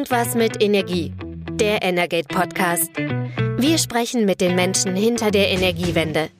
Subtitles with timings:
[0.00, 1.12] Irgendwas mit Energie.
[1.52, 2.90] Der Energate Podcast.
[3.58, 6.30] Wir sprechen mit den Menschen hinter der Energiewende.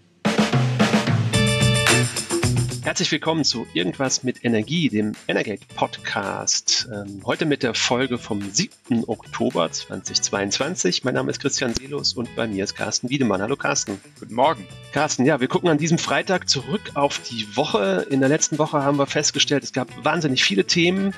[2.82, 6.88] Herzlich willkommen zu Irgendwas mit Energie, dem Energate Podcast.
[6.90, 9.04] Ähm, heute mit der Folge vom 7.
[9.06, 11.04] Oktober 2022.
[11.04, 13.42] Mein Name ist Christian Seelus und bei mir ist Carsten Wiedemann.
[13.42, 14.00] Hallo Carsten.
[14.18, 14.66] Guten Morgen.
[14.92, 18.06] Carsten, ja, wir gucken an diesem Freitag zurück auf die Woche.
[18.08, 21.12] In der letzten Woche haben wir festgestellt, es gab wahnsinnig viele Themen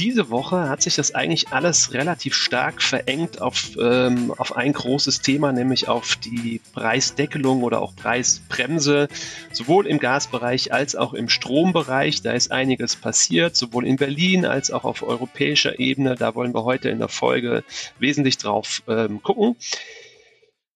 [0.00, 5.20] diese Woche hat sich das eigentlich alles relativ stark verengt auf, ähm, auf ein großes
[5.20, 9.08] Thema, nämlich auf die Preisdeckelung oder auch Preisbremse,
[9.52, 12.22] sowohl im Gasbereich als auch im Strombereich.
[12.22, 16.14] Da ist einiges passiert, sowohl in Berlin als auch auf europäischer Ebene.
[16.14, 17.62] Da wollen wir heute in der Folge
[17.98, 19.56] wesentlich drauf ähm, gucken.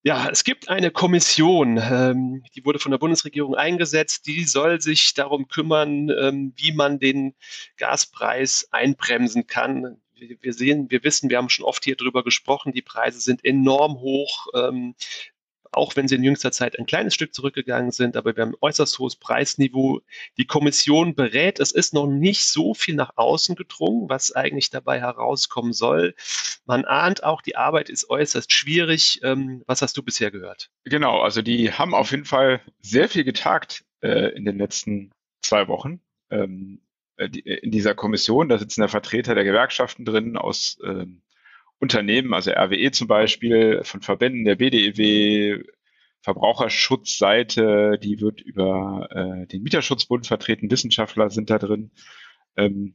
[0.07, 5.15] Ja, es gibt eine Kommission, ähm, die wurde von der Bundesregierung eingesetzt, die soll sich
[5.15, 7.35] darum kümmern, ähm, wie man den
[7.79, 10.03] Gaspreis einbremsen kann.
[10.15, 13.99] Wir, sehen, wir wissen, wir haben schon oft hier drüber gesprochen, die Preise sind enorm
[14.01, 14.49] hoch.
[14.55, 14.95] Ähm,
[15.77, 18.59] auch wenn sie in jüngster Zeit ein kleines Stück zurückgegangen sind, aber wir haben ein
[18.61, 20.01] äußerst hohes Preisniveau.
[20.39, 25.01] Die Kommission berät, es ist noch nicht so viel nach außen gedrungen, was eigentlich dabei
[25.01, 26.15] herauskommen soll.
[26.65, 29.21] Man ahnt auch, die Arbeit ist äußerst schwierig.
[29.23, 30.71] Ähm, was hast du bisher gehört?
[30.85, 35.11] Genau, also die haben auf jeden Fall sehr viel getagt äh, in den letzten
[35.43, 36.01] zwei Wochen.
[36.31, 36.81] Ähm,
[37.17, 41.23] äh, die, in dieser Kommission, da sitzen ja Vertreter der Gewerkschaften drin aus ähm,
[41.81, 45.65] Unternehmen, also RWE zum Beispiel, von Verbänden der BDEW,
[46.23, 51.91] Verbraucherschutzseite, die wird über äh, den Mieterschutzbund vertreten, Wissenschaftler sind da drin.
[52.57, 52.95] Ähm,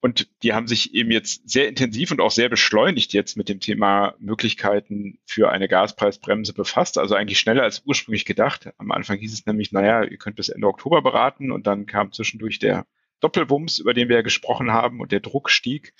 [0.00, 3.60] und die haben sich eben jetzt sehr intensiv und auch sehr beschleunigt jetzt mit dem
[3.60, 6.96] Thema Möglichkeiten für eine Gaspreisbremse befasst.
[6.96, 8.70] Also eigentlich schneller als ursprünglich gedacht.
[8.78, 12.12] Am Anfang hieß es nämlich, naja, ihr könnt bis Ende Oktober beraten und dann kam
[12.12, 12.86] zwischendurch der
[13.20, 15.92] Doppelwumms, über den wir ja gesprochen haben und der Druck stieg.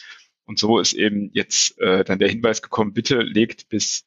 [0.46, 4.06] Und so ist eben jetzt äh, dann der Hinweis gekommen, bitte legt bis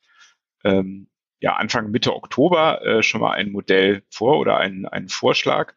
[0.64, 1.08] ähm,
[1.40, 5.74] ja, Anfang Mitte Oktober äh, schon mal ein Modell vor oder einen, einen Vorschlag.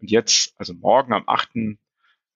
[0.00, 1.78] Und jetzt, also morgen am 8.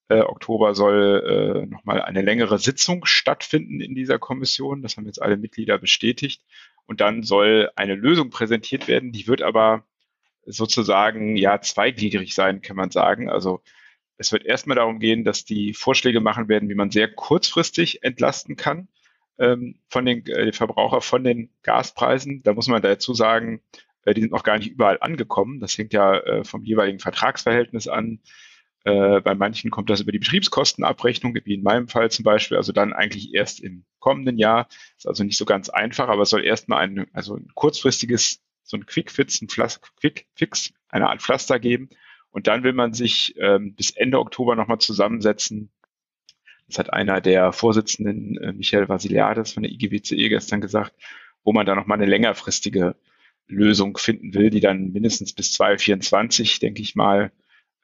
[0.09, 4.82] Äh, Oktober soll äh, nochmal eine längere Sitzung stattfinden in dieser Kommission.
[4.82, 6.42] Das haben jetzt alle Mitglieder bestätigt.
[6.86, 9.12] Und dann soll eine Lösung präsentiert werden.
[9.12, 9.84] Die wird aber
[10.44, 13.28] sozusagen ja zweigliedrig sein, kann man sagen.
[13.28, 13.62] Also
[14.19, 18.56] es wird erstmal darum gehen, dass die Vorschläge machen werden, wie man sehr kurzfristig entlasten
[18.56, 18.88] kann
[19.38, 22.43] ähm, von den äh, Verbraucher von den Gaspreisen.
[22.43, 23.60] Da muss man dazu sagen,
[24.04, 25.60] äh, die sind noch gar nicht überall angekommen.
[25.60, 28.21] Das hängt ja äh, vom jeweiligen Vertragsverhältnis an.
[28.84, 32.72] Äh, bei manchen kommt das über die Betriebskostenabrechnung, wie in meinem Fall zum Beispiel, also
[32.72, 34.69] dann eigentlich erst im kommenden Jahr.
[34.97, 38.77] Ist also nicht so ganz einfach, aber es soll erstmal ein, also ein kurzfristiges, so
[38.77, 41.91] ein Quick-Fix, ein Quick-Fix, eine Art Pflaster geben,
[42.36, 45.70] und dann will man sich ähm, bis Ende Oktober nochmal zusammensetzen.
[46.69, 50.92] Das hat einer der Vorsitzenden, äh, Michael Vasiliades von der IGWCE gestern gesagt,
[51.44, 52.94] wo man da nochmal eine längerfristige
[53.47, 57.32] Lösung finden will, die dann mindestens bis 2024, denke ich mal,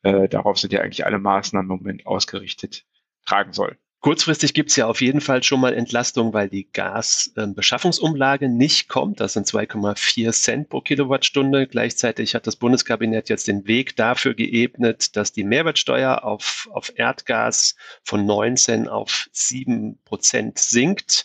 [0.02, 2.84] äh, darauf sind ja eigentlich alle Maßnahmen im Moment ausgerichtet,
[3.24, 3.78] tragen soll.
[4.02, 9.20] Kurzfristig gibt es ja auf jeden Fall schon mal Entlastung, weil die Gasbeschaffungsumlage nicht kommt.
[9.20, 11.68] Das sind 2,4 Cent pro Kilowattstunde.
[11.68, 17.76] Gleichzeitig hat das Bundeskabinett jetzt den Weg dafür geebnet, dass die Mehrwertsteuer auf, auf Erdgas
[18.02, 21.24] von 19 auf 7 Prozent sinkt.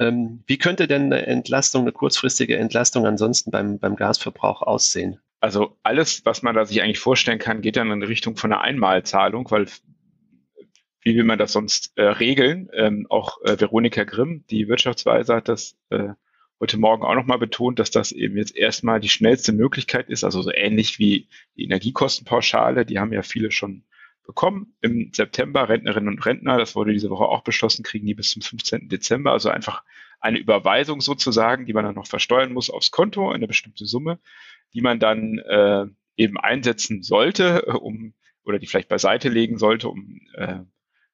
[0.00, 5.20] Ähm, wie könnte denn eine Entlastung, eine kurzfristige Entlastung ansonsten beim, beim Gasverbrauch aussehen?
[5.38, 8.62] Also alles, was man da sich eigentlich vorstellen kann, geht dann in Richtung von einer
[8.62, 9.66] Einmalzahlung, weil
[11.06, 12.68] wie will man das sonst äh, regeln?
[12.72, 16.08] Ähm, auch äh, Veronika Grimm, die Wirtschaftsweise, hat das äh,
[16.58, 20.42] heute Morgen auch nochmal betont, dass das eben jetzt erstmal die schnellste Möglichkeit ist, also
[20.42, 23.84] so ähnlich wie die Energiekostenpauschale, die haben ja viele schon
[24.26, 28.30] bekommen im September, Rentnerinnen und Rentner, das wurde diese Woche auch beschlossen, kriegen die bis
[28.30, 28.88] zum 15.
[28.88, 29.84] Dezember, also einfach
[30.18, 34.18] eine Überweisung sozusagen, die man dann noch versteuern muss aufs Konto, eine bestimmte Summe,
[34.74, 35.84] die man dann äh,
[36.16, 38.12] eben einsetzen sollte, äh, um
[38.42, 40.58] oder die vielleicht beiseite legen sollte, um äh,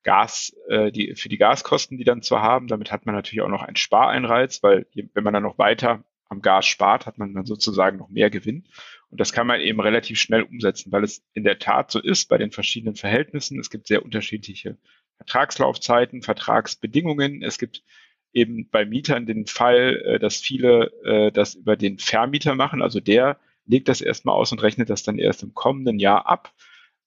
[0.02, 2.68] Gas, äh, die, für die Gaskosten, die dann zu haben.
[2.68, 6.42] Damit hat man natürlich auch noch einen Spareinreiz, weil wenn man dann noch weiter am
[6.42, 8.64] Gas spart, hat man dann sozusagen noch mehr Gewinn.
[9.10, 12.28] Und das kann man eben relativ schnell umsetzen, weil es in der Tat so ist
[12.28, 13.60] bei den verschiedenen Verhältnissen.
[13.60, 14.78] Es gibt sehr unterschiedliche
[15.18, 17.42] Vertragslaufzeiten, Vertragsbedingungen.
[17.42, 17.84] Es gibt
[18.32, 22.82] eben bei Mietern den Fall, äh, dass viele äh, das über den Vermieter machen.
[22.82, 26.52] Also der legt das erstmal aus und rechnet das dann erst im kommenden Jahr ab.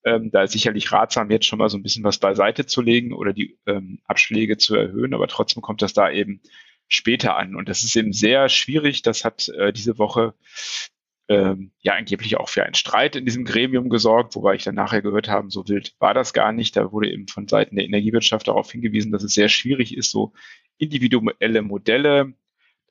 [0.05, 3.13] Ähm, da ist sicherlich ratsam, jetzt schon mal so ein bisschen was beiseite zu legen
[3.13, 6.41] oder die ähm, Abschläge zu erhöhen, aber trotzdem kommt das da eben
[6.87, 7.55] später an.
[7.55, 9.01] Und das ist eben sehr schwierig.
[9.01, 10.35] Das hat äh, diese Woche
[11.27, 15.01] ähm, ja angeblich auch für einen Streit in diesem Gremium gesorgt, wobei ich dann nachher
[15.01, 16.75] gehört habe, so wild war das gar nicht.
[16.77, 20.33] Da wurde eben von Seiten der Energiewirtschaft darauf hingewiesen, dass es sehr schwierig ist, so
[20.77, 22.33] individuelle Modelle.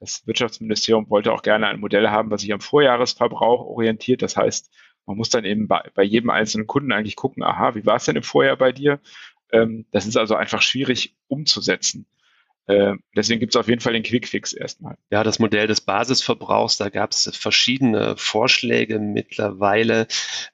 [0.00, 4.22] Das Wirtschaftsministerium wollte auch gerne ein Modell haben, was sich am Vorjahresverbrauch orientiert.
[4.22, 4.74] Das heißt,
[5.06, 8.04] man muss dann eben bei, bei jedem einzelnen Kunden eigentlich gucken, aha, wie war es
[8.04, 9.00] denn im Vorjahr bei dir?
[9.52, 12.06] Ähm, das ist also einfach schwierig umzusetzen.
[12.66, 14.96] Äh, deswegen gibt es auf jeden Fall den Quickfix erstmal.
[15.10, 20.06] Ja, das Modell des Basisverbrauchs, da gab es verschiedene Vorschläge mittlerweile.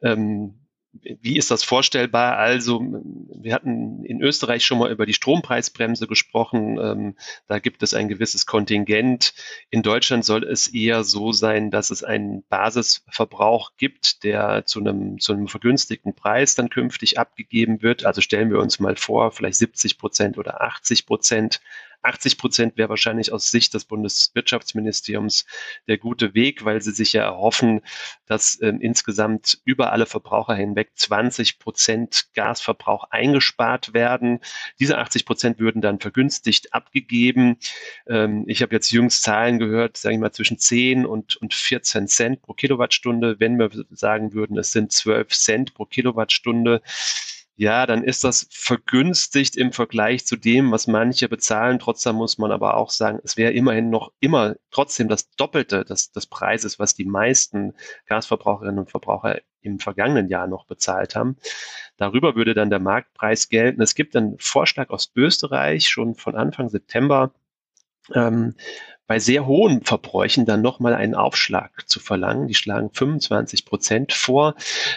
[0.03, 0.61] Ähm,
[0.93, 2.37] wie ist das vorstellbar?
[2.37, 6.79] Also, wir hatten in Österreich schon mal über die Strompreisbremse gesprochen.
[6.79, 7.17] Ähm,
[7.47, 9.35] da gibt es ein gewisses Kontingent.
[9.71, 15.21] In Deutschland soll es eher so sein, dass es einen Basisverbrauch gibt, der zu einem,
[15.21, 18.05] zu einem vergünstigten Preis dann künftig abgegeben wird.
[18.05, 21.61] Also stellen wir uns mal vor, vielleicht 70 Prozent oder 80 Prozent
[22.03, 25.45] 80 Prozent wäre wahrscheinlich aus Sicht des Bundeswirtschaftsministeriums
[25.89, 27.81] der gute Weg, weil sie sich ja erhoffen,
[28.27, 34.41] dass ähm, insgesamt über alle Verbraucher hinweg 20 Prozent Gasverbrauch eingespart werden.
[34.79, 37.59] Diese 80 Prozent würden dann vergünstigt abgegeben.
[38.07, 42.09] Ähm, ich habe jetzt jüngst Zahlen gehört, sage ich mal, zwischen 10 und, und 14
[42.09, 43.39] Cent pro Kilowattstunde.
[43.39, 46.83] Wenn wir sagen würden, es sind 12 Cent pro Kilowattstunde,
[47.61, 51.79] ja, dann ist das vergünstigt im Vergleich zu dem, was manche bezahlen.
[51.79, 56.11] Trotzdem muss man aber auch sagen, es wäre immerhin noch immer trotzdem das Doppelte des,
[56.11, 57.75] des Preises, was die meisten
[58.07, 61.37] Gasverbraucherinnen und Verbraucher im vergangenen Jahr noch bezahlt haben.
[61.99, 63.83] Darüber würde dann der Marktpreis gelten.
[63.83, 67.31] Es gibt einen Vorschlag aus Österreich schon von Anfang September,
[68.15, 68.55] ähm,
[69.11, 72.47] bei sehr hohen Verbräuchen dann nochmal einen Aufschlag zu verlangen.
[72.47, 74.55] Die schlagen 25 Prozent vor.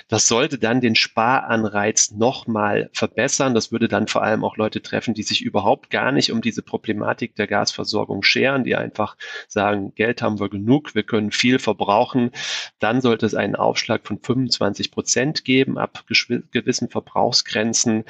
[0.07, 3.55] Das sollte dann den Sparanreiz nochmal verbessern.
[3.55, 6.61] Das würde dann vor allem auch Leute treffen, die sich überhaupt gar nicht um diese
[6.61, 9.17] Problematik der Gasversorgung scheren, die einfach
[9.47, 12.29] sagen, Geld haben wir genug, wir können viel verbrauchen.
[12.77, 16.05] Dann sollte es einen Aufschlag von 25 Prozent geben ab
[16.51, 18.03] gewissen Verbrauchsgrenzen.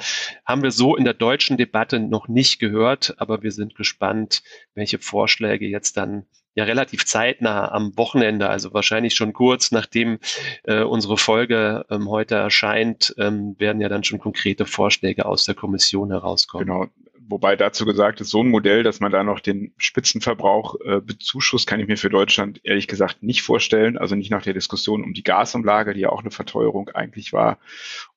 [0.44, 4.42] Haben wir so in der deutschen Debatte noch nicht gehört, aber wir sind gespannt,
[4.74, 10.18] welche Vorschläge jetzt dann ja relativ zeitnah am Wochenende, also wahrscheinlich schon kurz nachdem
[10.64, 15.54] äh, unsere Folge ähm, heute erscheint, ähm, werden ja dann schon konkrete Vorschläge aus der
[15.54, 16.66] Kommission herauskommen.
[16.66, 16.86] Genau
[17.28, 21.66] wobei dazu gesagt ist, so ein Modell, dass man da noch den Spitzenverbrauch äh, bezuschusst,
[21.66, 23.96] kann ich mir für Deutschland ehrlich gesagt nicht vorstellen.
[23.96, 27.58] Also nicht nach der Diskussion um die Gasumlage, die ja auch eine Verteuerung eigentlich war.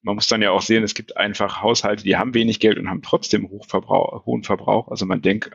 [0.02, 2.90] Man muss dann ja auch sehen, es gibt einfach Haushalte, die haben wenig Geld und
[2.90, 4.90] haben trotzdem Hochverbrauch, hohen Verbrauch.
[4.90, 5.52] Also man denkt,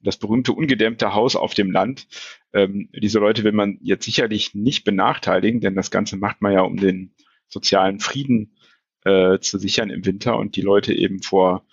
[0.00, 2.08] das berühmte ungedämmte Haus auf dem Land.
[2.52, 6.62] Ähm, diese Leute will man jetzt sicherlich nicht benachteiligen, denn das Ganze macht man ja,
[6.62, 7.14] um den
[7.48, 8.56] sozialen Frieden
[9.04, 11.64] äh, zu sichern im Winter und die Leute eben vor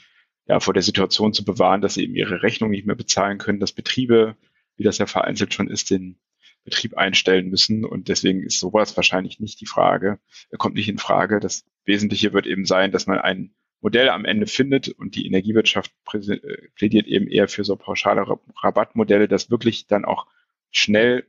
[0.47, 3.59] ja, vor der Situation zu bewahren, dass sie eben ihre Rechnung nicht mehr bezahlen können,
[3.59, 4.35] dass Betriebe,
[4.75, 6.19] wie das ja vereinzelt schon ist, den
[6.63, 7.85] Betrieb einstellen müssen.
[7.85, 11.39] Und deswegen ist sowas wahrscheinlich nicht die Frage, er kommt nicht in Frage.
[11.39, 15.91] Das Wesentliche wird eben sein, dass man ein Modell am Ende findet und die Energiewirtschaft
[16.13, 16.37] äh,
[16.75, 18.25] plädiert eben eher für so pauschale
[18.61, 20.27] Rabattmodelle, das wirklich dann auch
[20.71, 21.27] schnell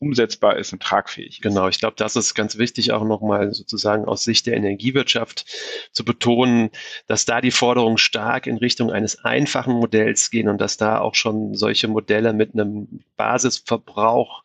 [0.00, 1.42] umsetzbar ist und tragfähig ist.
[1.42, 5.44] Genau, ich glaube, das ist ganz wichtig, auch nochmal sozusagen aus Sicht der Energiewirtschaft
[5.92, 6.70] zu betonen,
[7.06, 11.14] dass da die Forderungen stark in Richtung eines einfachen Modells gehen und dass da auch
[11.14, 14.42] schon solche Modelle mit einem Basisverbrauch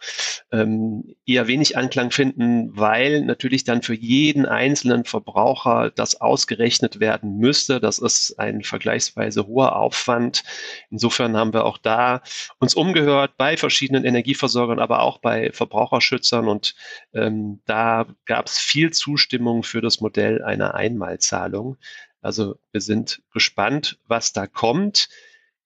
[0.51, 7.37] ähm, eher wenig Anklang finden, weil natürlich dann für jeden einzelnen Verbraucher das ausgerechnet werden
[7.37, 7.79] müsste.
[7.79, 10.43] Das ist ein vergleichsweise hoher Aufwand.
[10.91, 12.21] Insofern haben wir auch da
[12.59, 16.75] uns umgehört bei verschiedenen Energieversorgern, aber auch bei Verbraucherschützern und
[17.13, 21.77] ähm, da gab es viel Zustimmung für das Modell einer Einmalzahlung.
[22.21, 25.09] Also wir sind gespannt, was da kommt.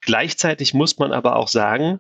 [0.01, 1.99] Gleichzeitig muss man aber auch sagen,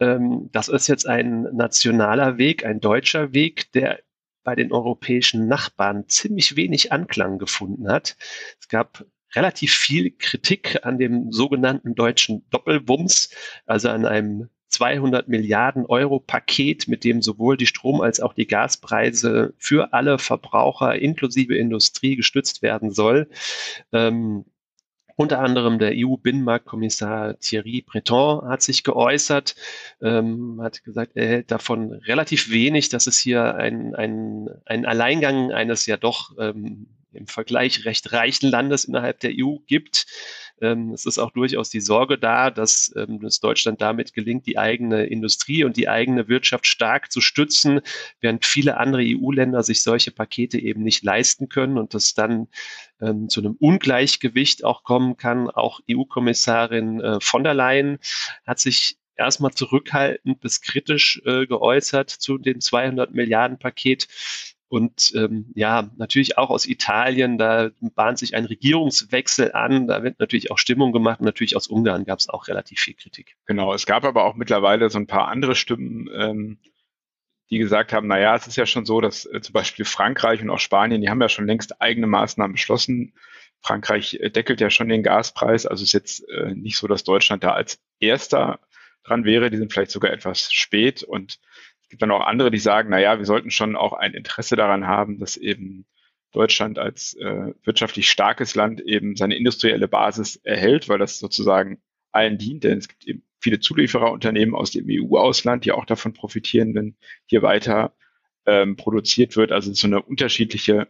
[0.00, 4.00] ähm, das ist jetzt ein nationaler Weg, ein deutscher Weg, der
[4.44, 8.16] bei den europäischen Nachbarn ziemlich wenig Anklang gefunden hat.
[8.60, 9.04] Es gab
[9.34, 13.30] relativ viel Kritik an dem sogenannten deutschen Doppelwumms,
[13.66, 18.46] also an einem 200 Milliarden Euro Paket, mit dem sowohl die Strom- als auch die
[18.46, 23.28] Gaspreise für alle Verbraucher inklusive Industrie gestützt werden soll.
[23.92, 24.44] Ähm,
[25.16, 29.56] unter anderem der EU-Binnenmarktkommissar Thierry Breton hat sich geäußert,
[30.02, 35.52] ähm, hat gesagt, er hält davon relativ wenig, dass es hier ein, ein, ein Alleingang
[35.52, 40.04] eines ja doch ähm, im Vergleich recht reichen Landes innerhalb der EU gibt.
[40.60, 44.58] Ähm, es ist auch durchaus die Sorge da, dass ähm, es Deutschland damit gelingt, die
[44.58, 47.80] eigene Industrie und die eigene Wirtschaft stark zu stützen,
[48.20, 52.48] während viele andere EU-Länder sich solche Pakete eben nicht leisten können und das dann
[53.00, 55.50] ähm, zu einem Ungleichgewicht auch kommen kann.
[55.50, 57.98] Auch EU-Kommissarin äh, von der Leyen
[58.46, 64.08] hat sich erstmal zurückhaltend bis kritisch äh, geäußert zu dem 200 Milliarden Paket.
[64.68, 70.18] Und ähm, ja, natürlich auch aus Italien, da bahnt sich ein Regierungswechsel an, da wird
[70.18, 71.20] natürlich auch Stimmung gemacht.
[71.20, 73.36] Und natürlich aus Ungarn gab es auch relativ viel Kritik.
[73.46, 76.58] Genau, es gab aber auch mittlerweile so ein paar andere Stimmen, ähm,
[77.50, 80.50] die gesagt haben, naja, es ist ja schon so, dass äh, zum Beispiel Frankreich und
[80.50, 83.12] auch Spanien, die haben ja schon längst eigene Maßnahmen beschlossen.
[83.60, 87.44] Frankreich äh, deckelt ja schon den Gaspreis, also ist jetzt äh, nicht so, dass Deutschland
[87.44, 88.58] da als erster
[89.04, 91.04] dran wäre, die sind vielleicht sogar etwas spät.
[91.04, 91.38] Und
[91.86, 94.56] es gibt dann auch andere, die sagen, na ja, wir sollten schon auch ein Interesse
[94.56, 95.86] daran haben, dass eben
[96.32, 102.38] Deutschland als äh, wirtschaftlich starkes Land eben seine industrielle Basis erhält, weil das sozusagen allen
[102.38, 106.96] dient, denn es gibt eben viele Zuliefererunternehmen aus dem EU-Ausland, die auch davon profitieren, wenn
[107.26, 107.94] hier weiter
[108.46, 109.52] ähm, produziert wird.
[109.52, 110.88] Also so eine unterschiedliche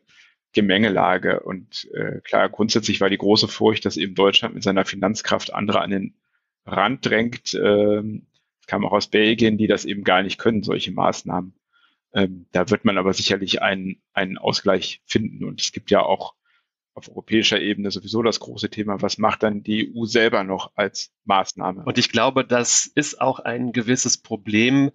[0.55, 1.41] Gemengelage.
[1.41, 5.83] Und äh, klar, grundsätzlich war die große Furcht, dass eben Deutschland mit seiner Finanzkraft andere
[5.83, 6.15] an den
[6.65, 7.53] Rand drängt.
[7.53, 8.29] Ähm,
[8.67, 11.55] kam auch aus Belgien, die das eben gar nicht können, solche Maßnahmen.
[12.13, 15.45] Ähm, da wird man aber sicherlich einen, einen Ausgleich finden.
[15.45, 16.35] Und es gibt ja auch
[16.95, 21.13] auf europäischer Ebene sowieso das große Thema, was macht dann die EU selber noch als
[21.25, 21.85] Maßnahme?
[21.85, 24.91] Und ich glaube, das ist auch ein gewisses Problem.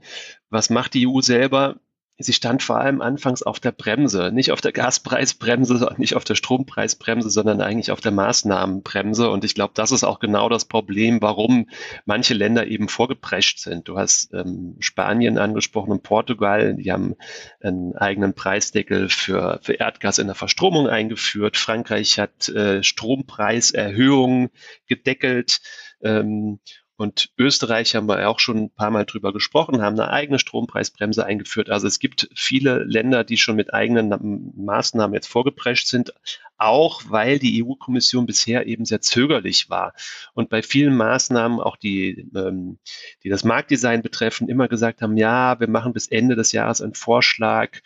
[0.50, 1.80] Was macht die EU selber?
[2.22, 6.36] Sie stand vor allem anfangs auf der Bremse, nicht auf der Gaspreisbremse, nicht auf der
[6.36, 9.30] Strompreisbremse, sondern eigentlich auf der Maßnahmenbremse.
[9.30, 11.68] Und ich glaube, das ist auch genau das Problem, warum
[12.06, 13.88] manche Länder eben vorgeprescht sind.
[13.88, 17.16] Du hast ähm, Spanien angesprochen und Portugal, die haben
[17.62, 21.58] einen eigenen Preisdeckel für, für Erdgas in der Verstromung eingeführt.
[21.58, 24.50] Frankreich hat äh, Strompreiserhöhungen
[24.88, 25.62] gedeckelt.
[26.04, 26.60] Ähm,
[27.02, 31.26] und Österreich haben wir auch schon ein paar Mal drüber gesprochen, haben eine eigene Strompreisbremse
[31.26, 31.72] eingeführt.
[31.72, 36.14] Also es gibt viele Länder, die schon mit eigenen Maßnahmen jetzt vorgeprescht sind,
[36.60, 39.96] auch weil die EU-Kommission bisher eben sehr zögerlich war
[40.36, 42.78] und bei vielen Maßnahmen, auch die, ähm,
[43.24, 46.94] die das Marktdesign betreffen, immer gesagt haben, ja, wir machen bis Ende des Jahres einen
[46.94, 47.80] Vorschlag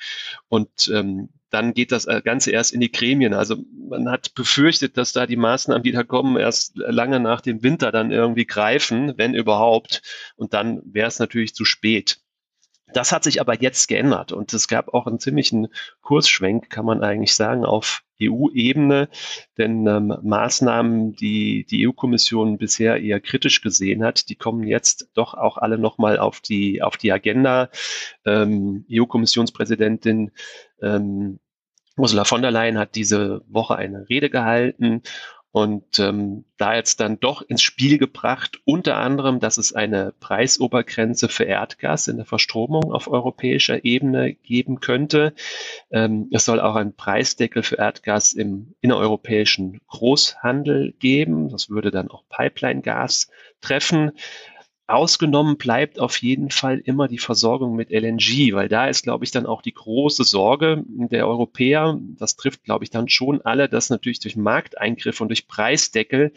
[0.50, 3.34] und ähm, dann geht das äh, Ganze erst in die Gremien.
[3.34, 7.64] Also man hat befürchtet, dass da die Maßnahmen, die da kommen, erst lange nach dem
[7.64, 10.02] Winter dann irgendwie greifen, wenn überhaupt.
[10.36, 12.20] Und dann wäre es natürlich zu spät.
[12.94, 15.70] Das hat sich aber jetzt geändert und es gab auch einen ziemlichen
[16.02, 19.10] Kursschwenk, kann man eigentlich sagen, auf EU-Ebene,
[19.58, 25.34] denn ähm, Maßnahmen, die die EU-Kommission bisher eher kritisch gesehen hat, die kommen jetzt doch
[25.34, 27.70] auch alle nochmal auf die, auf die Agenda.
[28.26, 30.32] Ähm, EU-Kommissionspräsidentin
[30.82, 31.40] ähm,
[31.98, 35.02] Ursula von der Leyen hat diese Woche eine Rede gehalten
[35.56, 41.30] und ähm, da jetzt dann doch ins Spiel gebracht, unter anderem, dass es eine Preisobergrenze
[41.30, 45.34] für Erdgas in der Verstromung auf europäischer Ebene geben könnte.
[45.92, 51.48] Ähm, es soll auch einen Preisdeckel für Erdgas im innereuropäischen Großhandel geben.
[51.48, 53.30] Das würde dann auch Pipeline-Gas
[53.62, 54.12] treffen.
[54.88, 59.32] Ausgenommen bleibt auf jeden Fall immer die Versorgung mit LNG, weil da ist, glaube ich,
[59.32, 62.00] dann auch die große Sorge der Europäer.
[62.20, 66.34] Das trifft, glaube ich, dann schon alle, dass natürlich durch Markteingriff und durch Preisdeckel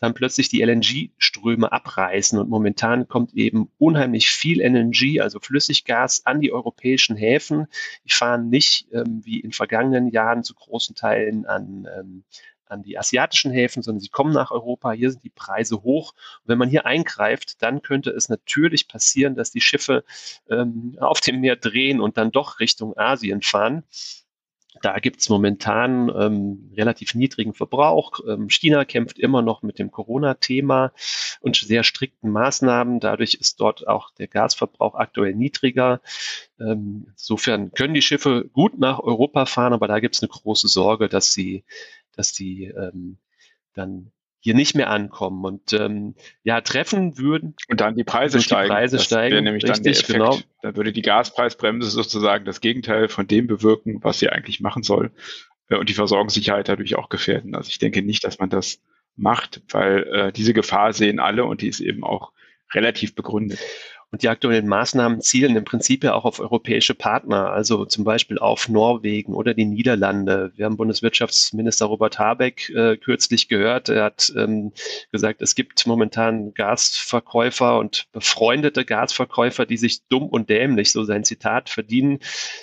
[0.00, 2.40] dann plötzlich die LNG-Ströme abreißen.
[2.40, 7.68] Und momentan kommt eben unheimlich viel LNG, also Flüssiggas, an die europäischen Häfen.
[8.04, 12.24] Die fahren nicht ähm, wie in vergangenen Jahren zu großen Teilen an ähm,
[12.72, 14.92] an die asiatischen Häfen, sondern sie kommen nach Europa.
[14.92, 16.12] Hier sind die Preise hoch.
[16.42, 20.04] Und wenn man hier eingreift, dann könnte es natürlich passieren, dass die Schiffe
[20.50, 23.84] ähm, auf dem Meer drehen und dann doch Richtung Asien fahren.
[24.80, 28.20] Da gibt es momentan ähm, relativ niedrigen Verbrauch.
[28.26, 30.92] Ähm, China kämpft immer noch mit dem Corona-Thema
[31.40, 32.98] und sehr strikten Maßnahmen.
[32.98, 36.00] Dadurch ist dort auch der Gasverbrauch aktuell niedriger.
[36.58, 40.68] Ähm, insofern können die Schiffe gut nach Europa fahren, aber da gibt es eine große
[40.68, 41.64] Sorge, dass sie
[42.16, 43.18] dass die ähm,
[43.74, 48.44] dann hier nicht mehr ankommen und ähm, ja treffen würden und dann die Preise die
[48.44, 48.70] steigen.
[48.70, 50.38] Preise das steigen, nämlich richtig, dann genau.
[50.62, 55.12] Da würde die Gaspreisbremse sozusagen das Gegenteil von dem bewirken, was sie eigentlich machen soll
[55.68, 57.54] äh, und die Versorgungssicherheit dadurch auch gefährden.
[57.54, 58.80] Also ich denke nicht, dass man das
[59.14, 62.32] macht, weil äh, diese Gefahr sehen alle und die ist eben auch
[62.74, 63.60] relativ begründet.
[64.12, 68.38] Und die aktuellen Maßnahmen zielen im Prinzip ja auch auf europäische Partner, also zum Beispiel
[68.38, 70.52] auf Norwegen oder die Niederlande.
[70.54, 73.88] Wir haben Bundeswirtschaftsminister Robert Habeck äh, kürzlich gehört.
[73.88, 74.72] Er hat ähm,
[75.12, 81.24] gesagt, es gibt momentan Gasverkäufer und befreundete Gasverkäufer, die sich dumm und dämlich, so sein
[81.24, 82.18] Zitat, verdienen.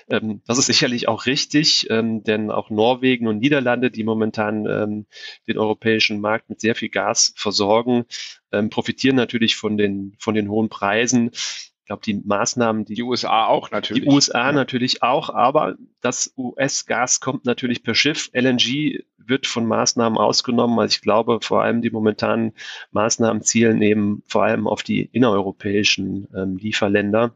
[0.08, 5.08] Ähm, das ist sicherlich auch richtig, ähm, denn auch Norwegen und Niederlande, die momentan ähm,
[5.48, 8.06] den europäischen Markt mit sehr viel Gas versorgen,
[8.52, 11.32] ähm, profitieren natürlich von den, von den hohen Preisen.
[11.34, 14.04] Ich glaube, die Maßnahmen, die, die USA auch natürlich.
[14.04, 14.52] Die USA ja.
[14.52, 18.30] natürlich auch, aber das US-Gas kommt natürlich per Schiff.
[18.34, 20.78] LNG wird von Maßnahmen ausgenommen.
[20.80, 22.54] Also ich glaube, vor allem die momentanen
[22.92, 27.36] Maßnahmen zielen eben vor allem auf die innereuropäischen ähm, Lieferländer.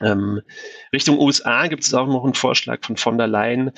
[0.00, 0.42] Ähm,
[0.92, 3.70] Richtung USA gibt es auch noch einen Vorschlag von von der Leyen,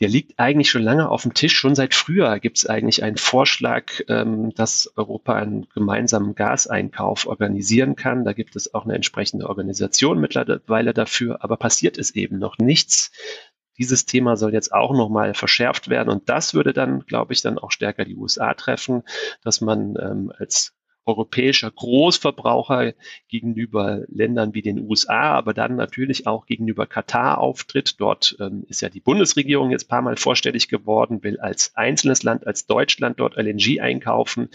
[0.00, 1.54] der liegt eigentlich schon lange auf dem Tisch.
[1.54, 7.96] Schon seit früher gibt es eigentlich einen Vorschlag, ähm, dass Europa einen gemeinsamen Gaseinkauf organisieren
[7.96, 8.24] kann.
[8.24, 13.10] Da gibt es auch eine entsprechende Organisation mittlerweile dafür, aber passiert ist eben noch nichts.
[13.78, 17.58] Dieses Thema soll jetzt auch nochmal verschärft werden und das würde dann, glaube ich, dann
[17.58, 19.02] auch stärker die USA treffen,
[19.42, 20.75] dass man ähm, als
[21.06, 22.92] europäischer Großverbraucher
[23.28, 28.00] gegenüber Ländern wie den USA, aber dann natürlich auch gegenüber Katar auftritt.
[28.00, 32.46] Dort ähm, ist ja die Bundesregierung jetzt paar Mal vorstellig geworden, will als einzelnes Land,
[32.46, 34.48] als Deutschland dort LNG einkaufen.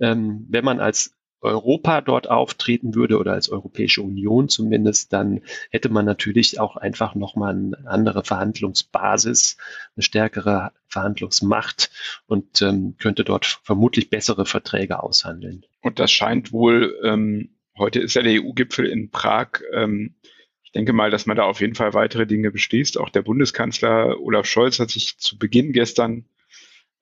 [0.00, 1.13] Ähm, wenn man als
[1.44, 7.14] Europa dort auftreten würde oder als Europäische Union zumindest, dann hätte man natürlich auch einfach
[7.14, 9.56] nochmal eine andere Verhandlungsbasis,
[9.94, 11.90] eine stärkere Verhandlungsmacht
[12.26, 15.64] und ähm, könnte dort vermutlich bessere Verträge aushandeln.
[15.82, 19.60] Und das scheint wohl, ähm, heute ist ja der EU-Gipfel in Prag.
[19.72, 20.14] Ähm,
[20.62, 22.98] ich denke mal, dass man da auf jeden Fall weitere Dinge beschließt.
[22.98, 26.24] Auch der Bundeskanzler Olaf Scholz hat sich zu Beginn gestern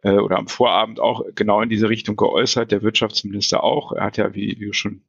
[0.02, 3.92] äh, oder am Vorabend auch genau in diese Richtung geäußert, der Wirtschaftsminister auch.
[3.92, 5.02] Er hat ja, wie, wie du schon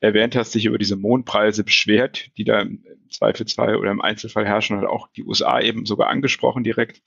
[0.00, 4.78] erwähnt hast, sich über diese Mondpreise beschwert, die da im Zweifelsfall oder im Einzelfall herrschen,
[4.78, 7.02] hat auch die USA eben sogar angesprochen direkt.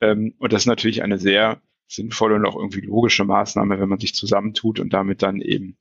[0.00, 4.00] Ähm, und das ist natürlich eine sehr sinnvolle und auch irgendwie logische Maßnahme, wenn man
[4.00, 5.78] sich zusammentut und damit dann eben,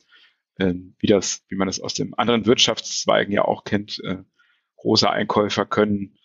[0.60, 4.18] ähm, wie das, wie man das aus dem anderen Wirtschaftszweigen ja auch kennt, äh,
[4.76, 6.18] große Einkäufer können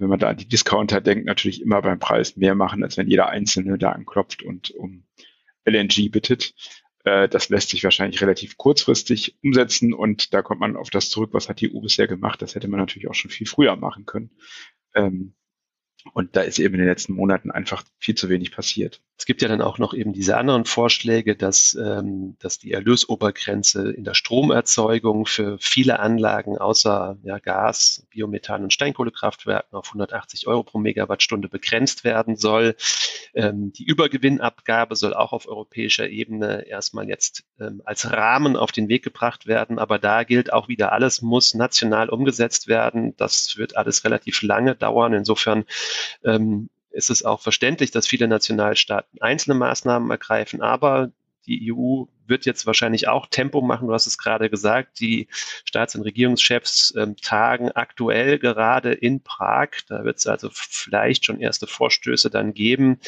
[0.00, 3.08] wenn man da an die Discounter denkt, natürlich immer beim Preis mehr machen, als wenn
[3.08, 5.04] jeder Einzelne da anklopft und um
[5.64, 6.54] LNG bittet.
[7.04, 11.30] Äh, das lässt sich wahrscheinlich relativ kurzfristig umsetzen und da kommt man auf das zurück,
[11.32, 12.42] was hat die EU bisher gemacht.
[12.42, 14.30] Das hätte man natürlich auch schon viel früher machen können.
[14.94, 15.34] Ähm,
[16.12, 19.02] und da ist eben in den letzten Monaten einfach viel zu wenig passiert.
[19.18, 23.90] Es gibt ja dann auch noch eben diese anderen Vorschläge, dass, ähm, dass die Erlösobergrenze
[23.90, 30.62] in der Stromerzeugung für viele Anlagen außer ja, Gas, Biomethan und Steinkohlekraftwerken auf 180 Euro
[30.62, 32.76] pro Megawattstunde begrenzt werden soll.
[33.34, 38.88] Ähm, die Übergewinnabgabe soll auch auf europäischer Ebene erstmal jetzt ähm, als Rahmen auf den
[38.88, 39.80] Weg gebracht werden.
[39.80, 43.16] Aber da gilt auch wieder, alles muss national umgesetzt werden.
[43.16, 45.12] Das wird alles relativ lange dauern.
[45.12, 45.64] Insofern
[46.24, 51.12] ähm, ist es auch verständlich, dass viele Nationalstaaten einzelne Maßnahmen ergreifen, aber
[51.48, 53.88] die EU wird jetzt wahrscheinlich auch Tempo machen.
[53.88, 55.00] Du hast es gerade gesagt.
[55.00, 55.28] Die
[55.64, 59.70] Staats- und Regierungschefs ähm, tagen aktuell gerade in Prag.
[59.88, 63.00] Da wird es also vielleicht schon erste Vorstöße dann geben.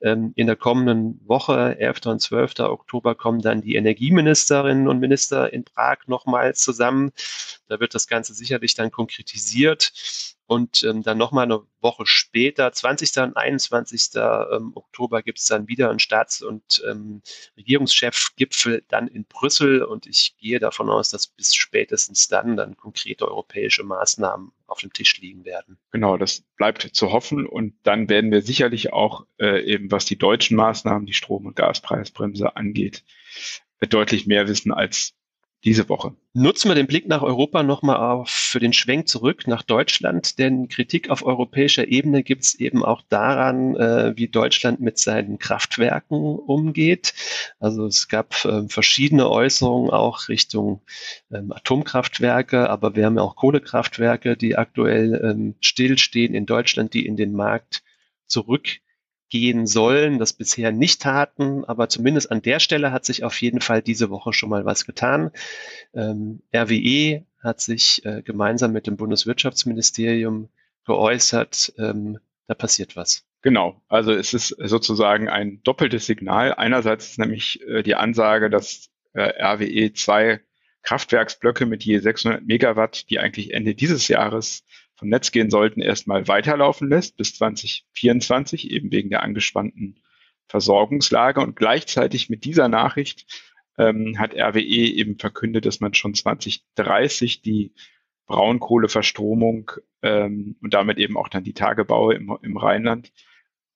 [0.00, 2.06] Ähm, in der kommenden Woche, 11.
[2.06, 2.58] und 12.
[2.60, 7.12] Oktober, kommen dann die Energieministerinnen und Minister in Prag nochmal zusammen.
[7.68, 9.92] Da wird das Ganze sicherlich dann konkretisiert.
[10.46, 13.16] Und ähm, dann nochmal eine Woche später, 20.
[13.22, 14.10] und 21.
[14.14, 17.22] Ähm, Oktober, gibt es dann wieder einen Staats- und ähm,
[17.56, 19.82] Regierungschefgipfel dann in Brüssel.
[19.82, 24.92] Und ich gehe davon aus, dass bis spätestens dann dann konkrete europäische Maßnahmen auf dem
[24.92, 25.78] Tisch liegen werden.
[25.92, 27.46] Genau, das bleibt zu hoffen.
[27.46, 31.56] Und dann werden wir sicherlich auch äh, eben, was die deutschen Maßnahmen, die Strom- und
[31.56, 33.04] Gaspreisbremse angeht,
[33.88, 35.14] deutlich mehr wissen als
[35.64, 36.14] diese Woche.
[36.34, 41.08] Nutzen wir den Blick nach Europa nochmal für den Schwenk zurück nach Deutschland, denn Kritik
[41.08, 47.14] auf europäischer Ebene gibt es eben auch daran, äh, wie Deutschland mit seinen Kraftwerken umgeht.
[47.58, 50.82] Also es gab äh, verschiedene Äußerungen auch Richtung
[51.32, 57.06] ähm, Atomkraftwerke, aber wir haben ja auch Kohlekraftwerke, die aktuell ähm, stillstehen in Deutschland, die
[57.06, 57.82] in den Markt
[58.26, 58.80] zurück
[59.34, 63.60] gehen sollen, das bisher nicht taten, aber zumindest an der Stelle hat sich auf jeden
[63.60, 65.32] Fall diese Woche schon mal was getan.
[65.92, 70.50] Ähm, RWE hat sich äh, gemeinsam mit dem Bundeswirtschaftsministerium
[70.86, 73.24] geäußert, ähm, da passiert was.
[73.42, 76.54] Genau, also es ist sozusagen ein doppeltes Signal.
[76.54, 80.42] Einerseits nämlich äh, die Ansage, dass äh, RWE zwei
[80.84, 84.62] Kraftwerksblöcke mit je 600 Megawatt, die eigentlich Ende dieses Jahres
[84.96, 90.00] vom Netz gehen sollten, erstmal weiterlaufen lässt bis 2024, eben wegen der angespannten
[90.46, 91.40] Versorgungslage.
[91.40, 93.26] Und gleichzeitig mit dieser Nachricht
[93.78, 97.72] ähm, hat RWE eben verkündet, dass man schon 2030 die
[98.26, 103.12] Braunkohleverstromung ähm, und damit eben auch dann die Tagebaue im, im Rheinland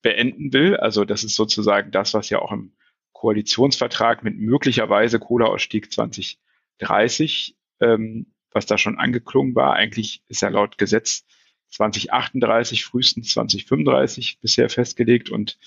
[0.02, 0.76] beenden will.
[0.76, 2.72] Also das ist sozusagen das, was ja auch im
[3.12, 9.74] Koalitionsvertrag mit möglicherweise Kohleausstieg 2030 ähm, was da schon angeklungen war.
[9.74, 11.24] Eigentlich ist ja laut Gesetz
[11.70, 15.58] 2038, frühestens 2035 bisher festgelegt und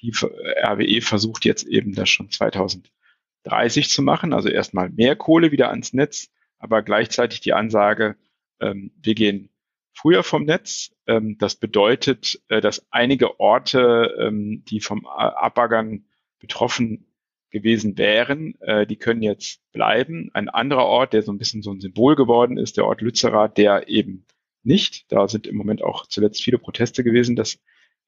[0.00, 4.32] die RWE versucht jetzt eben das schon 2030 zu machen.
[4.32, 8.16] Also erstmal mehr Kohle wieder ans Netz, aber gleichzeitig die Ansage,
[8.60, 9.50] ähm, wir gehen
[9.92, 10.92] früher vom Netz.
[11.06, 16.04] Ähm, das bedeutet, äh, dass einige Orte, ähm, die vom Abbaggern
[16.38, 17.07] betroffen
[17.50, 20.30] gewesen wären, äh, die können jetzt bleiben.
[20.34, 23.56] Ein anderer Ort, der so ein bisschen so ein Symbol geworden ist, der Ort Lützerath,
[23.56, 24.26] der eben
[24.62, 25.10] nicht.
[25.10, 27.58] Da sind im Moment auch zuletzt viele Proteste gewesen, dass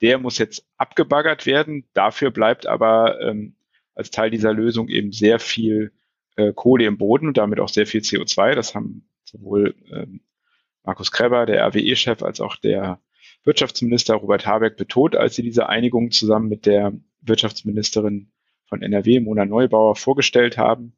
[0.01, 1.89] der muss jetzt abgebaggert werden.
[1.95, 3.57] Dafür bleibt aber ähm,
[3.95, 5.93] als Teil dieser Lösung eben sehr viel
[6.37, 8.55] äh, Kohle im Boden und damit auch sehr viel CO2.
[8.55, 10.21] Das haben sowohl ähm,
[10.83, 13.01] Markus Kreber, der RWE-Chef, als auch der
[13.45, 18.31] Wirtschaftsminister Robert Habeck betont, als sie diese Einigung zusammen mit der Wirtschaftsministerin
[18.71, 20.97] von NRW, Mona Neubauer, vorgestellt haben,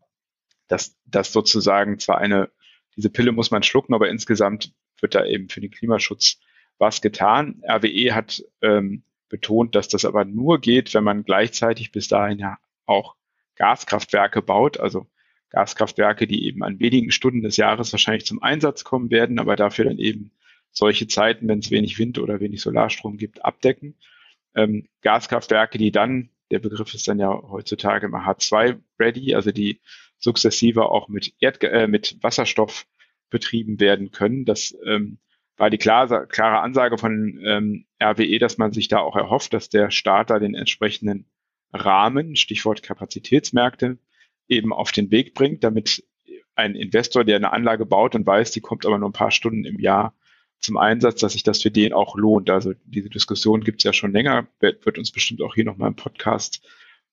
[0.68, 2.50] dass das sozusagen zwar eine,
[2.96, 6.38] diese Pille muss man schlucken, aber insgesamt wird da eben für den Klimaschutz
[6.78, 7.62] was getan.
[7.68, 12.58] RWE hat ähm, betont, dass das aber nur geht, wenn man gleichzeitig bis dahin ja
[12.86, 13.16] auch
[13.56, 15.06] Gaskraftwerke baut, also
[15.50, 19.86] Gaskraftwerke, die eben an wenigen Stunden des Jahres wahrscheinlich zum Einsatz kommen werden, aber dafür
[19.86, 20.32] dann eben
[20.70, 23.94] solche Zeiten, wenn es wenig Wind oder wenig Solarstrom gibt, abdecken.
[24.54, 29.80] Ähm, Gaskraftwerke, die dann, der Begriff ist dann ja heutzutage immer H2-ready, also die
[30.18, 32.86] sukzessive auch mit, Erd äh, mit Wasserstoff
[33.30, 34.44] betrieben werden können.
[34.44, 35.18] Das ähm,
[35.56, 39.70] war die klare, klare Ansage von ähm, RWE, dass man sich da auch erhofft, dass
[39.70, 41.24] der Staat da den entsprechenden
[41.72, 43.98] Rahmen, Stichwort Kapazitätsmärkte,
[44.46, 46.04] eben auf den Weg bringt, damit
[46.54, 49.64] ein Investor, der eine Anlage baut und weiß, die kommt aber nur ein paar Stunden
[49.64, 50.14] im Jahr
[50.62, 52.48] zum Einsatz, dass sich das für den auch lohnt.
[52.48, 55.96] Also diese Diskussion gibt es ja schon länger, wird uns bestimmt auch hier nochmal im
[55.96, 56.62] Podcast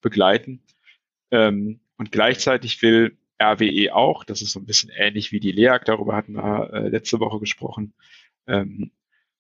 [0.01, 0.61] begleiten.
[1.31, 5.85] Ähm, und gleichzeitig will RWE auch, das ist so ein bisschen ähnlich wie die LEAG,
[5.85, 7.93] darüber hatten wir äh, letzte Woche gesprochen,
[8.47, 8.91] ähm,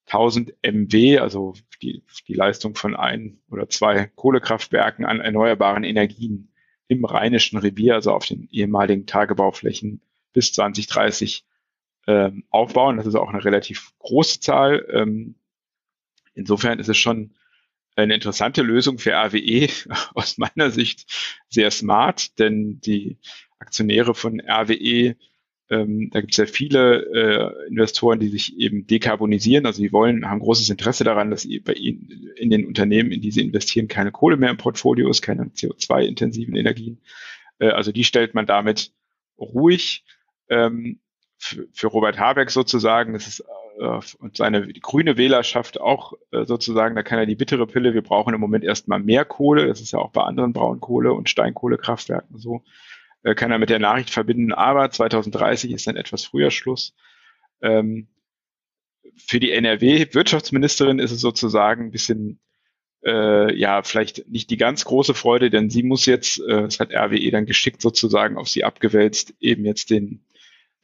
[0.07, 6.51] 1000 MW, also die, die Leistung von ein oder zwei Kohlekraftwerken an erneuerbaren Energien
[6.87, 10.01] im Rheinischen Revier, also auf den ehemaligen Tagebauflächen
[10.33, 11.45] bis 2030
[12.09, 12.97] ähm, aufbauen.
[12.97, 14.83] Das ist auch eine relativ große Zahl.
[14.91, 15.35] Ähm,
[16.33, 17.35] insofern ist es schon
[17.95, 19.69] eine interessante Lösung für RWE,
[20.15, 21.05] aus meiner Sicht
[21.49, 23.17] sehr smart, denn die
[23.59, 25.15] Aktionäre von RWE
[25.71, 29.67] ähm, da gibt es ja viele äh, Investoren, die sich eben dekarbonisieren.
[29.67, 33.29] Also die wollen, haben großes Interesse daran, dass bei ihnen in den Unternehmen, in die
[33.29, 37.01] sie investieren, keine Kohle mehr im Portfolio ist, keine CO2-intensiven Energien.
[37.59, 38.93] Äh, also die stellt man damit
[39.37, 40.03] ruhig.
[40.49, 40.99] Ähm,
[41.39, 43.43] für, Robert Habeck sozusagen, das ist
[43.79, 48.03] äh, und seine grüne Wählerschaft auch äh, sozusagen, da kann er die bittere Pille, wir
[48.03, 52.37] brauchen im Moment erstmal mehr Kohle, das ist ja auch bei anderen Braunkohle- und Steinkohlekraftwerken
[52.37, 52.63] so
[53.23, 56.93] äh, kann er mit der Nachricht verbinden, aber 2030 ist dann etwas früher Schluss.
[57.61, 58.07] Ähm,
[59.17, 62.39] für die NRW-Wirtschaftsministerin ist es sozusagen ein bisschen,
[63.03, 66.93] äh, ja, vielleicht nicht die ganz große Freude, denn sie muss jetzt, äh, das hat
[66.93, 70.25] RWE dann geschickt sozusagen auf sie abgewälzt, eben jetzt den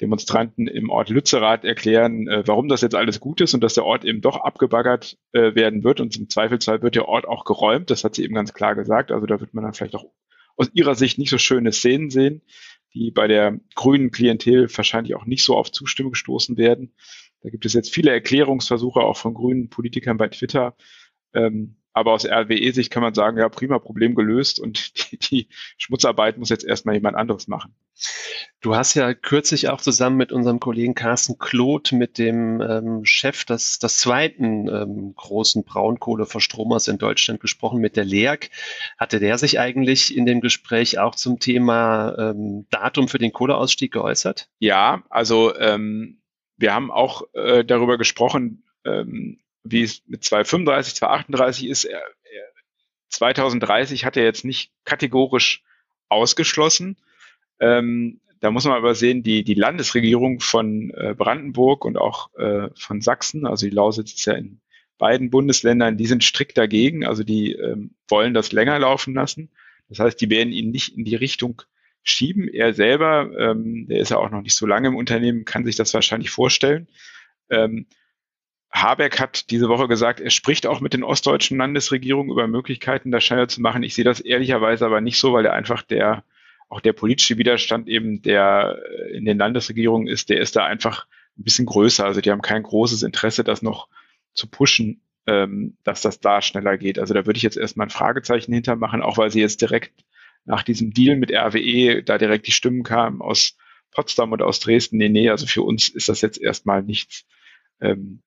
[0.01, 3.85] Demonstranten im Ort Lützerath erklären, äh, warum das jetzt alles gut ist und dass der
[3.85, 7.89] Ort eben doch abgebaggert äh, werden wird und im Zweifelsfall wird der Ort auch geräumt.
[7.89, 9.11] Das hat sie eben ganz klar gesagt.
[9.11, 10.05] Also da wird man dann vielleicht auch
[10.57, 12.41] aus ihrer Sicht nicht so schöne Szenen sehen,
[12.93, 16.93] die bei der grünen Klientel wahrscheinlich auch nicht so auf Zustimmung gestoßen werden.
[17.41, 20.75] Da gibt es jetzt viele Erklärungsversuche auch von grünen Politikern bei Twitter.
[21.33, 26.37] Ähm, aber aus RWE-Sicht kann man sagen, ja, prima Problem gelöst und die, die Schmutzarbeit
[26.37, 27.75] muss jetzt erstmal jemand anderes machen.
[28.61, 33.45] Du hast ja kürzlich auch zusammen mit unserem Kollegen Carsten Kloth, mit dem ähm, Chef
[33.45, 38.49] des, des zweiten ähm, großen Braunkohleverstromers in Deutschland gesprochen, mit der LEAG.
[38.97, 43.93] Hatte der sich eigentlich in dem Gespräch auch zum Thema ähm, Datum für den Kohleausstieg
[43.93, 44.49] geäußert?
[44.59, 46.21] Ja, also ähm,
[46.57, 51.85] wir haben auch äh, darüber gesprochen, ähm, wie es mit 235, 238 ist.
[51.85, 52.43] Er, er,
[53.09, 55.63] 2030 hat er jetzt nicht kategorisch
[56.09, 56.97] ausgeschlossen.
[57.59, 62.69] Ähm, da muss man aber sehen, die, die Landesregierung von äh, Brandenburg und auch äh,
[62.75, 64.59] von Sachsen, also die Lausitz ist ja in
[64.97, 69.49] beiden Bundesländern, die sind strikt dagegen, also die ähm, wollen das länger laufen lassen.
[69.89, 71.61] Das heißt, die werden ihn nicht in die Richtung
[72.03, 72.47] schieben.
[72.47, 75.75] Er selber, ähm, der ist ja auch noch nicht so lange im Unternehmen, kann sich
[75.75, 76.87] das wahrscheinlich vorstellen.
[77.49, 77.87] Ähm,
[78.71, 83.23] Habeck hat diese Woche gesagt, er spricht auch mit den ostdeutschen Landesregierungen über Möglichkeiten, das
[83.23, 83.83] schneller zu machen.
[83.83, 86.23] Ich sehe das ehrlicherweise aber nicht so, weil er einfach der,
[86.69, 91.43] auch der politische Widerstand eben, der in den Landesregierungen ist, der ist da einfach ein
[91.43, 92.05] bisschen größer.
[92.05, 93.87] Also die haben kein großes Interesse, das noch
[94.33, 96.99] zu pushen, ähm, dass das da schneller geht.
[96.99, 99.93] Also da würde ich jetzt erstmal ein Fragezeichen hintermachen, auch weil sie jetzt direkt
[100.45, 103.57] nach diesem Deal mit RWE da direkt die Stimmen kamen aus
[103.91, 104.97] Potsdam und aus Dresden.
[104.97, 107.25] Nee, nee, also für uns ist das jetzt erstmal nichts.
[107.81, 108.21] Ähm,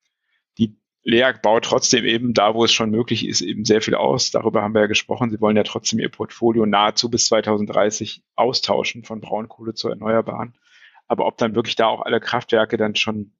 [1.08, 4.30] LEAG baut trotzdem eben da, wo es schon möglich ist, eben sehr viel aus.
[4.30, 5.30] Darüber haben wir ja gesprochen.
[5.30, 10.58] Sie wollen ja trotzdem ihr Portfolio nahezu bis 2030 austauschen von Braunkohle zu Erneuerbaren.
[11.06, 13.32] Aber ob dann wirklich da auch alle Kraftwerke dann schon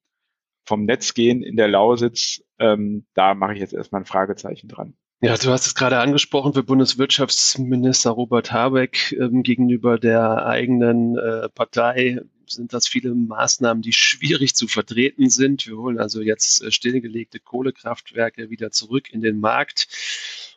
[0.65, 4.95] vom Netz gehen in der Lausitz, ähm, da mache ich jetzt erstmal ein Fragezeichen dran.
[5.21, 11.49] Ja, du hast es gerade angesprochen, für Bundeswirtschaftsminister Robert Habeck ähm, gegenüber der eigenen äh,
[11.49, 15.65] Partei sind das viele Maßnahmen, die schwierig zu vertreten sind.
[15.67, 19.87] Wir holen also jetzt äh, stillgelegte Kohlekraftwerke wieder zurück in den Markt.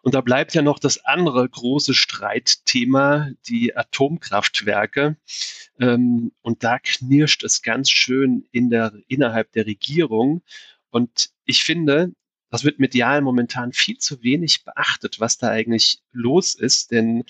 [0.02, 5.16] Und da bleibt ja noch das andere große Streitthema, die Atomkraftwerke.
[5.78, 10.42] Ähm, und da knirscht es ganz schön in der, innerhalb der Regierung.
[10.90, 12.12] Und ich finde,
[12.50, 16.90] das wird medial momentan viel zu wenig beachtet, was da eigentlich los ist.
[16.90, 17.24] Denn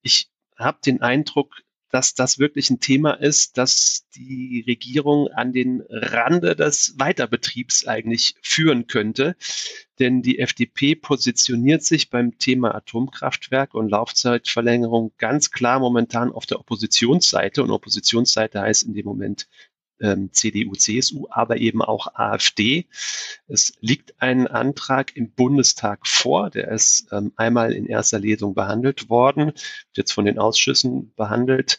[0.00, 1.62] ich habe den Eindruck,
[1.92, 8.34] dass das wirklich ein Thema ist, das die Regierung an den Rande des Weiterbetriebs eigentlich
[8.40, 9.36] führen könnte.
[9.98, 16.60] Denn die FDP positioniert sich beim Thema Atomkraftwerk und Laufzeitverlängerung ganz klar momentan auf der
[16.60, 17.62] Oppositionsseite.
[17.62, 19.46] Und Oppositionsseite heißt in dem Moment
[20.00, 22.86] ähm, CDU, CSU, aber eben auch AfD.
[23.48, 29.08] Es liegt ein Antrag im Bundestag vor, der ist ähm, einmal in erster Lesung behandelt
[29.08, 31.78] worden, wird jetzt von den Ausschüssen behandelt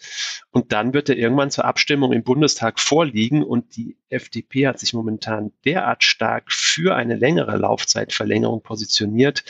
[0.51, 4.93] und dann wird er irgendwann zur Abstimmung im Bundestag vorliegen und die FDP hat sich
[4.93, 9.43] momentan derart stark für eine längere Laufzeitverlängerung positioniert,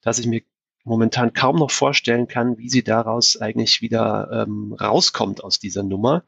[0.00, 0.42] dass ich mir
[0.86, 6.24] momentan kaum noch vorstellen kann, wie sie daraus eigentlich wieder ähm, rauskommt aus dieser Nummer.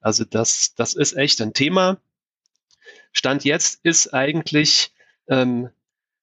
[0.00, 1.98] Also das, das ist echt ein Thema.
[3.12, 4.92] Stand jetzt ist eigentlich,
[5.28, 5.70] ähm,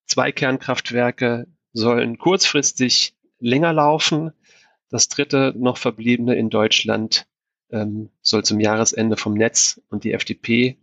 [0.05, 4.31] zwei Kernkraftwerke sollen kurzfristig länger laufen.
[4.89, 7.27] Das dritte noch verbliebene in Deutschland
[7.69, 10.77] ähm, soll zum Jahresende vom Netz und die FDP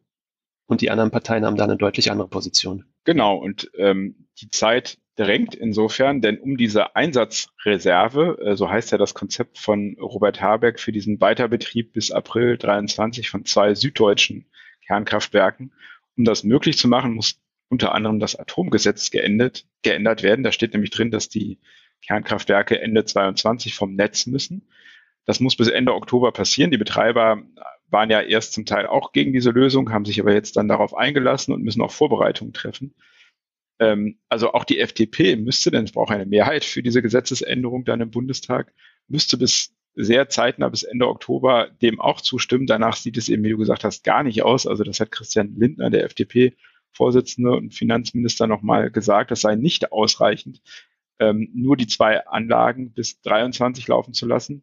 [0.66, 2.84] und die anderen Parteien haben da eine deutlich andere Position.
[3.04, 8.98] Genau, und ähm, die Zeit drängt insofern, denn um diese Einsatzreserve, äh, so heißt ja
[8.98, 14.46] das Konzept von Robert Habeck für diesen Weiterbetrieb bis April 23 von zwei süddeutschen
[14.86, 15.72] Kernkraftwerken,
[16.16, 20.42] um das möglich zu machen, muss unter anderem das Atomgesetz geändert, geändert werden.
[20.42, 21.58] Da steht nämlich drin, dass die
[22.02, 24.68] Kernkraftwerke Ende 22 vom Netz müssen.
[25.26, 26.70] Das muss bis Ende Oktober passieren.
[26.70, 27.42] Die Betreiber
[27.90, 30.94] waren ja erst zum Teil auch gegen diese Lösung, haben sich aber jetzt dann darauf
[30.94, 32.94] eingelassen und müssen auch Vorbereitungen treffen.
[33.80, 38.02] Ähm, also auch die FDP müsste, denn es braucht eine Mehrheit für diese Gesetzesänderung dann
[38.02, 38.72] im Bundestag,
[39.08, 42.66] müsste bis sehr zeitnah bis Ende Oktober dem auch zustimmen.
[42.66, 44.66] Danach sieht es eben, wie du gesagt hast, gar nicht aus.
[44.66, 50.62] Also das hat Christian Lindner, der FDP-Vorsitzende und Finanzminister, nochmal gesagt, das sei nicht ausreichend,
[51.18, 54.62] ähm, nur die zwei Anlagen bis 23 laufen zu lassen.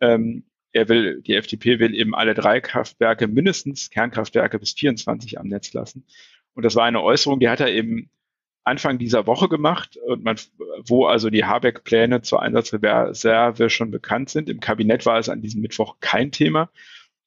[0.00, 5.48] Ähm, er will, die FDP will eben alle drei Kraftwerke, mindestens Kernkraftwerke bis 24 am
[5.48, 6.06] Netz lassen.
[6.54, 8.10] Und das war eine Äußerung, die hat er eben
[8.64, 10.36] Anfang dieser Woche gemacht und man,
[10.86, 14.48] wo also die Habeck-Pläne zur Einsatzreserve schon bekannt sind.
[14.48, 16.70] Im Kabinett war es an diesem Mittwoch kein Thema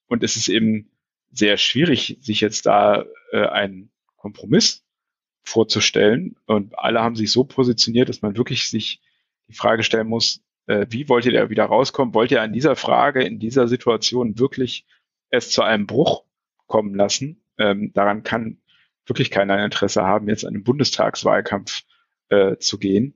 [0.08, 0.90] und es ist eben
[1.32, 4.84] sehr schwierig, sich jetzt da äh, einen Kompromiss
[5.44, 6.36] vorzustellen.
[6.46, 9.02] Und alle haben sich so positioniert, dass man wirklich sich
[9.48, 12.14] die Frage stellen muss, äh, wie wollt ihr da wieder rauskommen?
[12.14, 14.86] Wollt ihr an dieser Frage, in dieser Situation wirklich
[15.30, 16.24] es zu einem Bruch
[16.68, 17.42] kommen lassen?
[17.58, 18.58] Ähm, daran kann
[19.08, 21.84] wirklich keiner ein Interesse haben, jetzt an einen Bundestagswahlkampf
[22.30, 23.16] äh, zu gehen.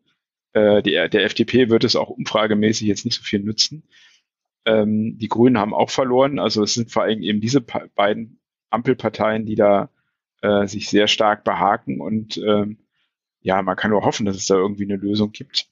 [0.53, 3.83] Äh, die, der FDP wird es auch umfragemäßig jetzt nicht so viel nützen.
[4.65, 6.39] Ähm, die Grünen haben auch verloren.
[6.39, 9.89] Also es sind vor allem eben diese beiden Ampelparteien, die da
[10.41, 12.01] äh, sich sehr stark behaken.
[12.01, 12.79] Und ähm,
[13.41, 15.67] ja, man kann nur hoffen, dass es da irgendwie eine Lösung gibt.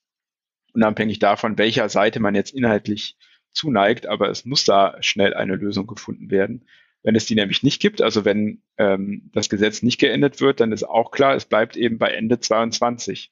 [0.73, 3.17] Unabhängig davon, welcher Seite man jetzt inhaltlich
[3.51, 6.67] zuneigt, aber es muss da schnell eine Lösung gefunden werden.
[7.03, 10.71] Wenn es die nämlich nicht gibt, also wenn ähm, das Gesetz nicht geändert wird, dann
[10.71, 13.31] ist auch klar, es bleibt eben bei Ende 22.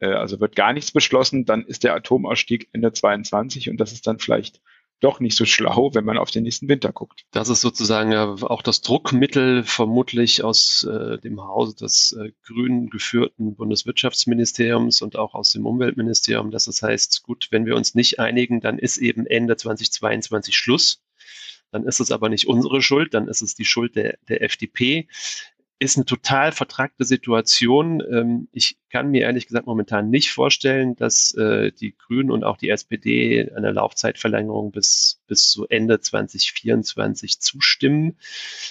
[0.00, 4.06] Äh, also wird gar nichts beschlossen, dann ist der Atomausstieg Ende 22 und das ist
[4.06, 4.60] dann vielleicht
[5.00, 7.24] doch nicht so schlau, wenn man auf den nächsten Winter guckt.
[7.30, 13.56] Das ist sozusagen auch das Druckmittel vermutlich aus äh, dem Hause des äh, grün geführten
[13.56, 18.60] Bundeswirtschaftsministeriums und auch aus dem Umweltministerium, dass das heißt, gut, wenn wir uns nicht einigen,
[18.60, 21.02] dann ist eben Ende 2022 Schluss.
[21.76, 25.08] Dann ist es aber nicht unsere Schuld, dann ist es die Schuld der, der FDP.
[25.78, 28.02] Ist eine total vertragte Situation.
[28.10, 32.56] Ähm, ich kann mir ehrlich gesagt momentan nicht vorstellen, dass äh, die Grünen und auch
[32.56, 38.16] die SPD einer Laufzeitverlängerung bis, bis zu Ende 2024 zustimmen.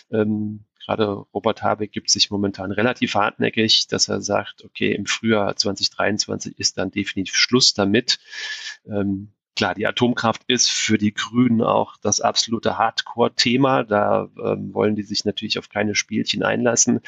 [0.10, 5.56] Ähm, gerade Robert Habeck gibt sich momentan relativ hartnäckig, dass er sagt, okay, im Frühjahr
[5.56, 8.18] 2023 ist dann definitiv Schluss damit.
[8.88, 13.84] Ähm, Klar, die Atomkraft ist für die Grünen auch das absolute Hardcore-Thema.
[13.84, 17.00] Da ähm, wollen die sich natürlich auf keine Spielchen einlassen.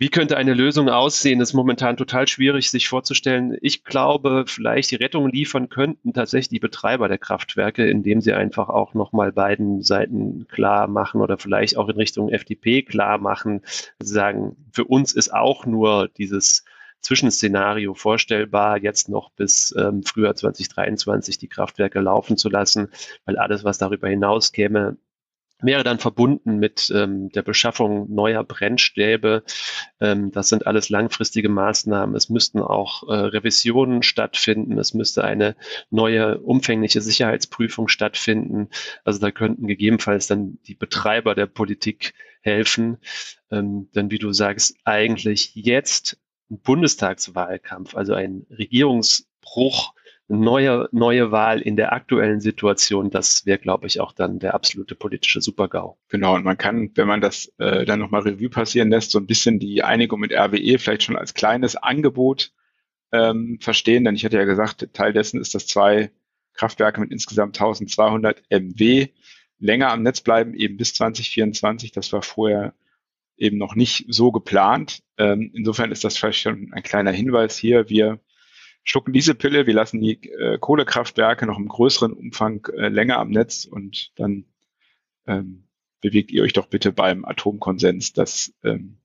[0.00, 1.40] Wie könnte eine Lösung aussehen?
[1.40, 3.58] Das ist momentan total schwierig, sich vorzustellen.
[3.60, 8.70] Ich glaube, vielleicht die Rettung liefern könnten tatsächlich die Betreiber der Kraftwerke, indem sie einfach
[8.70, 13.60] auch nochmal beiden Seiten klar machen oder vielleicht auch in Richtung FDP klar machen,
[14.02, 16.64] sagen, für uns ist auch nur dieses
[17.00, 22.88] Zwischenszenario vorstellbar, jetzt noch bis ähm, Frühjahr 2023 die Kraftwerke laufen zu lassen,
[23.24, 24.96] weil alles, was darüber hinaus käme,
[25.62, 29.42] wäre dann verbunden mit ähm, der Beschaffung neuer Brennstäbe.
[30.00, 32.14] Ähm, das sind alles langfristige Maßnahmen.
[32.14, 34.78] Es müssten auch äh, Revisionen stattfinden.
[34.78, 35.56] Es müsste eine
[35.90, 38.68] neue umfängliche Sicherheitsprüfung stattfinden.
[39.04, 42.98] Also da könnten gegebenenfalls dann die Betreiber der Politik helfen.
[43.50, 46.18] Ähm, denn wie du sagst, eigentlich jetzt
[46.50, 49.94] Bundestagswahlkampf, also ein Regierungsbruch
[50.28, 54.94] neue, neue Wahl in der aktuellen Situation, das wäre, glaube ich, auch dann der absolute
[54.94, 55.98] politische Supergau.
[56.08, 59.26] Genau, und man kann, wenn man das äh, dann nochmal Revue passieren lässt, so ein
[59.26, 62.52] bisschen die Einigung mit RWE vielleicht schon als kleines Angebot
[63.12, 66.12] ähm, verstehen, denn ich hatte ja gesagt, Teil dessen ist, dass zwei
[66.54, 69.08] Kraftwerke mit insgesamt 1200 MW
[69.58, 71.92] länger am Netz bleiben, eben bis 2024.
[71.92, 72.72] Das war vorher
[73.40, 75.02] eben noch nicht so geplant.
[75.16, 77.88] Ähm, insofern ist das vielleicht schon ein kleiner Hinweis hier.
[77.88, 78.20] Wir
[78.84, 83.30] schlucken diese Pille, wir lassen die äh, Kohlekraftwerke noch im größeren Umfang äh, länger am
[83.30, 84.44] Netz und dann
[85.26, 85.64] ähm,
[86.00, 88.12] bewegt ihr euch doch bitte beim Atomkonsens.
[88.12, 88.98] Das ähm,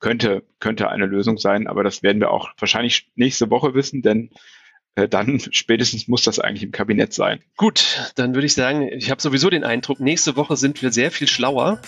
[0.00, 4.30] könnte, könnte eine Lösung sein, aber das werden wir auch wahrscheinlich nächste Woche wissen, denn
[4.94, 7.40] äh, dann spätestens muss das eigentlich im Kabinett sein.
[7.56, 11.10] Gut, dann würde ich sagen, ich habe sowieso den Eindruck, nächste Woche sind wir sehr
[11.10, 11.80] viel schlauer.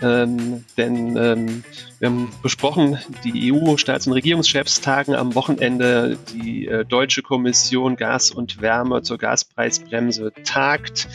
[0.00, 1.64] Ähm, denn ähm,
[1.98, 8.30] wir haben besprochen, die EU-Staats- und Regierungschefs tagen am Wochenende, die äh, Deutsche Kommission Gas
[8.30, 11.08] und Wärme zur Gaspreisbremse tagt.